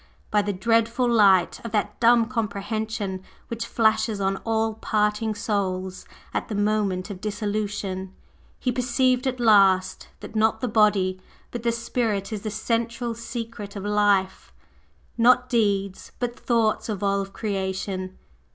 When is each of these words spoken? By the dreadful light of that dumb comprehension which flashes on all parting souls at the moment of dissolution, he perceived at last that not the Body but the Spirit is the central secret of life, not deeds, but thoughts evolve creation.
By 0.31 0.41
the 0.41 0.51
dreadful 0.51 1.07
light 1.07 1.63
of 1.63 1.71
that 1.73 1.99
dumb 1.99 2.25
comprehension 2.25 3.21
which 3.49 3.67
flashes 3.67 4.19
on 4.19 4.37
all 4.37 4.73
parting 4.73 5.35
souls 5.35 6.07
at 6.33 6.47
the 6.47 6.55
moment 6.55 7.11
of 7.11 7.21
dissolution, 7.21 8.11
he 8.57 8.71
perceived 8.71 9.27
at 9.27 9.39
last 9.39 10.07
that 10.21 10.35
not 10.35 10.59
the 10.59 10.67
Body 10.67 11.21
but 11.51 11.61
the 11.61 11.71
Spirit 11.71 12.33
is 12.33 12.41
the 12.41 12.49
central 12.49 13.13
secret 13.13 13.75
of 13.75 13.85
life, 13.85 14.51
not 15.19 15.47
deeds, 15.49 16.13
but 16.17 16.35
thoughts 16.39 16.89
evolve 16.89 17.31
creation. 17.31 18.17